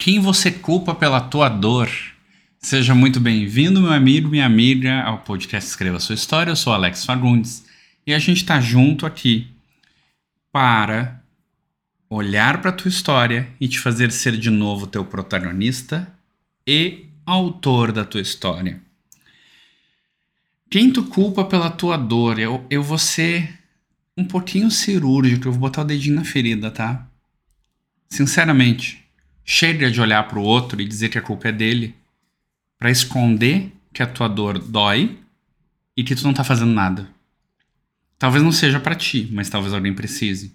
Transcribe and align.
Quem 0.00 0.20
você 0.20 0.52
culpa 0.52 0.94
pela 0.94 1.20
tua 1.20 1.48
dor? 1.48 1.90
Seja 2.60 2.94
muito 2.94 3.18
bem-vindo, 3.18 3.80
meu 3.80 3.92
amigo, 3.92 4.28
minha 4.28 4.46
amiga, 4.46 5.02
ao 5.02 5.18
podcast 5.18 5.68
Escreva 5.68 5.98
Sua 5.98 6.14
História. 6.14 6.52
Eu 6.52 6.56
sou 6.56 6.72
Alex 6.72 7.04
Fagundes 7.04 7.66
e 8.06 8.14
a 8.14 8.18
gente 8.20 8.36
está 8.36 8.60
junto 8.60 9.04
aqui 9.04 9.48
para 10.52 11.20
olhar 12.08 12.62
para 12.62 12.70
tua 12.70 12.88
história 12.88 13.48
e 13.60 13.66
te 13.66 13.80
fazer 13.80 14.12
ser 14.12 14.36
de 14.36 14.50
novo 14.50 14.86
teu 14.86 15.04
protagonista 15.04 16.08
e 16.64 17.06
autor 17.26 17.90
da 17.90 18.04
tua 18.04 18.20
história. 18.20 18.80
Quem 20.70 20.92
tu 20.92 21.06
culpa 21.06 21.44
pela 21.44 21.70
tua 21.70 21.96
dor? 21.96 22.38
Eu, 22.38 22.64
eu 22.70 22.84
vou 22.84 22.98
ser 22.98 23.52
um 24.16 24.24
pouquinho 24.24 24.70
cirúrgico, 24.70 25.48
eu 25.48 25.52
vou 25.52 25.62
botar 25.62 25.82
o 25.82 25.86
dedinho 25.86 26.14
na 26.14 26.24
ferida, 26.24 26.70
tá? 26.70 27.04
Sinceramente, 28.08 29.07
chega 29.50 29.90
de 29.90 29.98
olhar 29.98 30.28
para 30.28 30.38
o 30.38 30.42
outro 30.42 30.78
e 30.78 30.86
dizer 30.86 31.08
que 31.08 31.16
a 31.16 31.22
culpa 31.22 31.48
é 31.48 31.52
dele 31.52 31.94
para 32.78 32.90
esconder 32.90 33.72
que 33.94 34.02
a 34.02 34.06
tua 34.06 34.28
dor 34.28 34.58
dói 34.58 35.18
e 35.96 36.04
que 36.04 36.14
tu 36.14 36.22
não 36.24 36.34
tá 36.34 36.44
fazendo 36.44 36.70
nada. 36.70 37.08
Talvez 38.18 38.44
não 38.44 38.52
seja 38.52 38.78
para 38.78 38.94
ti, 38.94 39.26
mas 39.32 39.48
talvez 39.48 39.72
alguém 39.72 39.94
precise. 39.94 40.54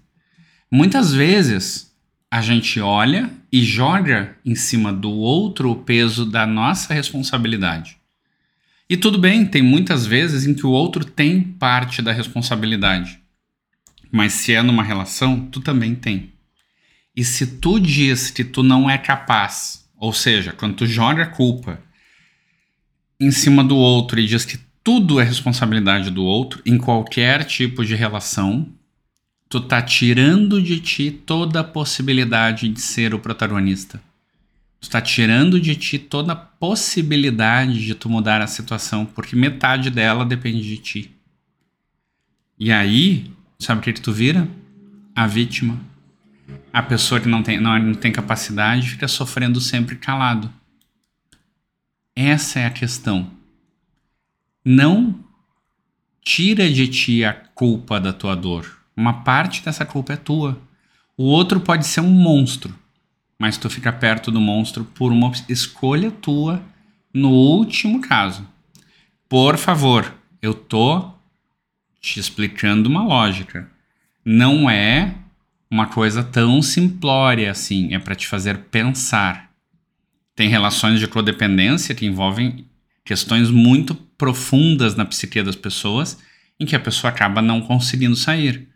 Muitas 0.69 1.11
vezes 1.11 1.91
a 2.29 2.39
gente 2.39 2.79
olha 2.79 3.31
e 3.51 3.63
joga 3.63 4.37
em 4.45 4.53
cima 4.53 4.93
do 4.93 5.09
outro 5.09 5.71
o 5.71 5.75
peso 5.83 6.23
da 6.23 6.45
nossa 6.45 6.93
responsabilidade. 6.93 7.97
E 8.87 8.95
tudo 8.95 9.17
bem, 9.17 9.43
tem 9.43 9.63
muitas 9.63 10.05
vezes 10.05 10.45
em 10.45 10.53
que 10.53 10.67
o 10.67 10.71
outro 10.71 11.03
tem 11.03 11.41
parte 11.41 11.99
da 11.99 12.11
responsabilidade. 12.11 13.19
Mas 14.11 14.33
se 14.33 14.53
é 14.53 14.61
numa 14.61 14.83
relação, 14.83 15.47
tu 15.47 15.61
também 15.61 15.95
tem. 15.95 16.32
E 17.15 17.23
se 17.23 17.45
tu 17.45 17.79
diz 17.79 18.31
que 18.31 18.43
tu 18.43 18.63
não 18.63 18.89
é 18.89 18.97
capaz, 18.97 19.87
ou 19.95 20.11
seja, 20.11 20.51
quando 20.51 20.75
tu 20.75 20.87
joga 20.87 21.23
a 21.23 21.27
culpa 21.27 21.79
em 23.19 23.29
cima 23.31 23.63
do 23.63 23.77
outro 23.77 24.19
e 24.19 24.25
diz 24.25 24.43
que 24.45 24.59
tudo 24.83 25.19
é 25.19 25.23
responsabilidade 25.23 26.09
do 26.09 26.23
outro, 26.23 26.61
em 26.65 26.77
qualquer 26.77 27.45
tipo 27.45 27.85
de 27.85 27.95
relação, 27.95 28.67
tu 29.47 29.61
tá 29.61 29.81
tirando 29.81 30.61
de 30.61 30.79
ti 30.79 31.11
toda 31.11 31.59
a 31.59 31.63
possibilidade 31.63 32.67
de 32.67 32.81
ser 32.81 33.13
o 33.13 33.19
protagonista. 33.19 34.01
Tu 34.81 34.89
tá 34.89 34.99
tirando 34.99 35.61
de 35.61 35.75
ti 35.75 35.97
toda 35.97 36.33
a 36.33 36.35
possibilidade 36.35 37.85
de 37.85 37.95
tu 37.95 38.09
mudar 38.09 38.41
a 38.41 38.47
situação, 38.47 39.05
porque 39.05 39.35
metade 39.35 39.89
dela 39.89 40.25
depende 40.25 40.63
de 40.63 40.77
ti. 40.77 41.11
E 42.59 42.71
aí, 42.71 43.31
sabe 43.59 43.79
o 43.79 43.83
que, 43.83 43.93
que 43.93 44.01
tu 44.01 44.11
vira? 44.11 44.49
A 45.15 45.27
vítima 45.27 45.79
a 46.71 46.81
pessoa 46.81 47.21
que 47.21 47.27
não 47.27 47.43
tem, 47.43 47.59
não, 47.59 47.77
não 47.79 47.93
tem 47.93 48.11
capacidade 48.11 48.89
fica 48.89 49.07
sofrendo 49.07 49.61
sempre 49.61 49.95
calado. 49.95 50.51
Essa 52.15 52.59
é 52.59 52.65
a 52.65 52.71
questão. 52.71 53.31
Não 54.63 55.19
tira 56.21 56.69
de 56.69 56.87
ti 56.87 57.23
a 57.23 57.33
culpa 57.33 57.99
da 57.99 58.13
tua 58.13 58.35
dor. 58.35 58.79
Uma 58.95 59.23
parte 59.23 59.63
dessa 59.63 59.85
culpa 59.85 60.13
é 60.13 60.17
tua. 60.17 60.61
O 61.17 61.23
outro 61.25 61.59
pode 61.59 61.85
ser 61.85 62.01
um 62.01 62.09
monstro, 62.09 62.73
mas 63.37 63.57
tu 63.57 63.69
fica 63.69 63.91
perto 63.91 64.31
do 64.31 64.39
monstro 64.39 64.85
por 64.85 65.11
uma 65.11 65.31
escolha 65.49 66.09
tua 66.09 66.63
no 67.13 67.29
último 67.29 68.01
caso. 68.01 68.47
Por 69.27 69.57
favor, 69.57 70.13
eu 70.41 70.53
tô 70.53 71.11
te 71.99 72.19
explicando 72.19 72.89
uma 72.89 73.03
lógica. 73.03 73.69
Não 74.23 74.69
é 74.69 75.15
uma 75.73 75.87
coisa 75.87 76.23
tão 76.23 76.61
simplória 76.61 77.49
assim, 77.49 77.95
é 77.95 77.97
para 77.97 78.13
te 78.13 78.27
fazer 78.27 78.59
pensar. 78.69 79.49
Tem 80.35 80.47
relações 80.47 80.99
de 80.99 81.07
codependência 81.07 81.95
que 81.95 82.05
envolvem 82.05 82.67
questões 83.03 83.49
muito 83.49 83.95
profundas 83.95 84.95
na 84.95 85.03
psique 85.03 85.41
das 85.41 85.55
pessoas, 85.55 86.19
em 86.59 86.65
que 86.67 86.75
a 86.75 86.79
pessoa 86.79 87.09
acaba 87.09 87.41
não 87.41 87.59
conseguindo 87.59 88.15
sair. 88.15 88.69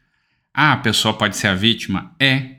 Ah, 0.52 0.74
a 0.74 0.78
pessoa 0.78 1.13
pode 1.13 1.38
ser 1.38 1.50
a 1.50 1.53
vítima? 1.53 2.16
É. 2.19 2.56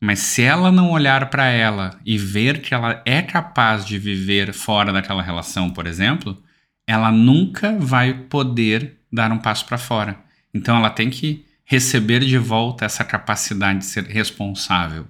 Mas 0.00 0.20
se 0.20 0.40
ela 0.40 0.72
não 0.72 0.90
olhar 0.90 1.28
para 1.28 1.44
ela 1.44 2.00
e 2.06 2.16
ver 2.16 2.62
que 2.62 2.72
ela 2.72 3.02
é 3.04 3.20
capaz 3.20 3.84
de 3.84 3.98
viver 3.98 4.54
fora 4.54 4.94
daquela 4.94 5.22
relação, 5.22 5.68
por 5.68 5.86
exemplo, 5.86 6.42
ela 6.86 7.12
nunca 7.12 7.76
vai 7.78 8.14
poder 8.14 8.96
dar 9.12 9.30
um 9.30 9.38
passo 9.38 9.66
para 9.66 9.76
fora. 9.76 10.18
Então 10.54 10.74
ela 10.74 10.88
tem 10.88 11.10
que 11.10 11.44
receber 11.70 12.24
de 12.24 12.38
volta 12.38 12.86
essa 12.86 13.04
capacidade 13.04 13.80
de 13.80 13.84
ser 13.84 14.04
responsável. 14.04 15.06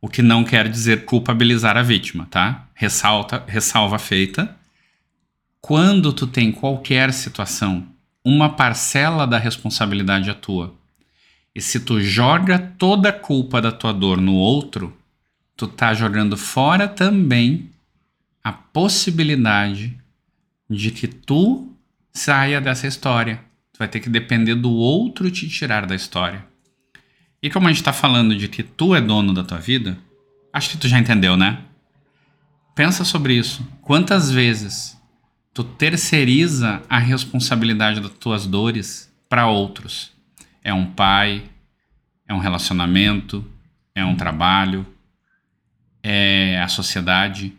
O 0.00 0.08
que 0.08 0.20
não 0.20 0.42
quer 0.42 0.68
dizer 0.68 1.04
culpabilizar 1.04 1.76
a 1.76 1.82
vítima, 1.82 2.26
tá? 2.28 2.66
Ressalta, 2.74 3.44
ressalva 3.46 3.96
feita. 3.96 4.56
Quando 5.60 6.12
tu 6.12 6.26
tem 6.26 6.50
qualquer 6.50 7.12
situação, 7.12 7.86
uma 8.24 8.48
parcela 8.48 9.28
da 9.28 9.38
responsabilidade 9.38 10.28
é 10.28 10.34
tua. 10.34 10.74
E 11.54 11.60
se 11.60 11.78
tu 11.78 12.00
joga 12.00 12.58
toda 12.58 13.10
a 13.10 13.12
culpa 13.12 13.62
da 13.62 13.70
tua 13.70 13.92
dor 13.92 14.20
no 14.20 14.34
outro, 14.34 14.96
tu 15.56 15.68
tá 15.68 15.94
jogando 15.94 16.36
fora 16.36 16.88
também 16.88 17.70
a 18.42 18.50
possibilidade 18.52 19.96
de 20.68 20.90
que 20.90 21.06
tu 21.06 21.72
saia 22.12 22.60
dessa 22.60 22.88
história 22.88 23.48
vai 23.80 23.88
ter 23.88 23.98
que 23.98 24.10
depender 24.10 24.54
do 24.54 24.70
outro 24.70 25.30
te 25.30 25.48
tirar 25.48 25.86
da 25.86 25.94
história. 25.94 26.44
E 27.42 27.48
como 27.48 27.66
a 27.66 27.70
gente 27.70 27.80
está 27.80 27.94
falando 27.94 28.36
de 28.36 28.46
que 28.46 28.62
tu 28.62 28.94
é 28.94 29.00
dono 29.00 29.32
da 29.32 29.42
tua 29.42 29.56
vida, 29.56 29.96
acho 30.52 30.68
que 30.68 30.76
tu 30.76 30.86
já 30.86 30.98
entendeu, 30.98 31.34
né? 31.34 31.60
Pensa 32.74 33.06
sobre 33.06 33.32
isso. 33.32 33.66
Quantas 33.80 34.30
vezes 34.30 35.00
tu 35.54 35.64
terceiriza 35.64 36.82
a 36.90 36.98
responsabilidade 36.98 38.00
das 38.00 38.10
tuas 38.12 38.46
dores 38.46 39.10
para 39.30 39.46
outros? 39.46 40.12
É 40.62 40.74
um 40.74 40.84
pai, 40.84 41.44
é 42.28 42.34
um 42.34 42.38
relacionamento, 42.38 43.42
é 43.94 44.04
um 44.04 44.14
trabalho, 44.14 44.86
é 46.02 46.60
a 46.60 46.68
sociedade. 46.68 47.54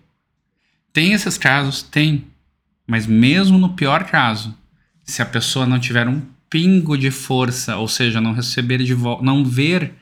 Tem 0.94 1.14
esses 1.14 1.36
casos? 1.36 1.82
Tem. 1.82 2.28
Mas 2.86 3.08
mesmo 3.08 3.58
no 3.58 3.70
pior 3.70 4.04
caso, 4.04 4.56
se 5.12 5.22
a 5.22 5.26
pessoa 5.26 5.66
não 5.66 5.78
tiver 5.78 6.08
um 6.08 6.22
pingo 6.50 6.98
de 6.98 7.12
força, 7.12 7.76
ou 7.76 7.88
seja, 7.88 8.22
não 8.22 8.34
receber 8.34 8.78
de 8.80 8.94
volta, 8.94 9.24
não 9.24 9.44
ver 9.44 9.94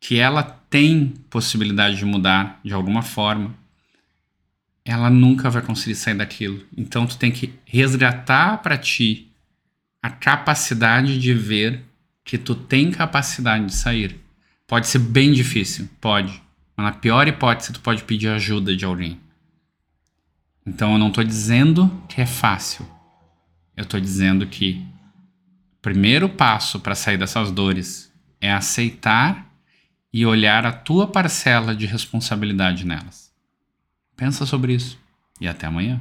que 0.00 0.18
ela 0.18 0.42
tem 0.42 1.14
possibilidade 1.30 1.96
de 1.96 2.04
mudar 2.04 2.60
de 2.64 2.74
alguma 2.74 3.00
forma, 3.00 3.54
ela 4.84 5.08
nunca 5.08 5.48
vai 5.48 5.62
conseguir 5.62 5.94
sair 5.94 6.16
daquilo. 6.16 6.64
Então 6.76 7.06
tu 7.06 7.16
tem 7.16 7.30
que 7.30 7.54
resgatar 7.64 8.58
para 8.58 8.76
ti 8.76 9.28
a 10.02 10.10
capacidade 10.10 11.18
de 11.18 11.32
ver 11.32 11.82
que 12.24 12.36
tu 12.36 12.54
tem 12.54 12.90
capacidade 12.90 13.66
de 13.66 13.74
sair. 13.74 14.20
Pode 14.66 14.88
ser 14.88 14.98
bem 14.98 15.32
difícil, 15.32 15.88
pode. 16.00 16.42
Mas 16.76 16.86
na 16.86 16.92
pior 16.92 17.28
hipótese 17.28 17.72
tu 17.72 17.80
pode 17.80 18.02
pedir 18.02 18.28
ajuda 18.28 18.76
de 18.76 18.84
alguém. 18.84 19.20
Então 20.66 20.92
eu 20.92 20.98
não 20.98 21.08
estou 21.08 21.22
dizendo 21.22 22.02
que 22.08 22.20
é 22.20 22.26
fácil. 22.26 22.95
Eu 23.76 23.82
estou 23.82 24.00
dizendo 24.00 24.46
que 24.46 24.84
o 25.78 25.82
primeiro 25.82 26.28
passo 26.28 26.80
para 26.80 26.94
sair 26.94 27.18
dessas 27.18 27.50
dores 27.50 28.12
é 28.40 28.50
aceitar 28.52 29.46
e 30.12 30.24
olhar 30.24 30.64
a 30.64 30.72
tua 30.72 31.06
parcela 31.06 31.74
de 31.74 31.84
responsabilidade 31.84 32.86
nelas. 32.86 33.32
Pensa 34.16 34.46
sobre 34.46 34.74
isso 34.74 34.98
e 35.40 35.46
até 35.46 35.66
amanhã. 35.66 36.00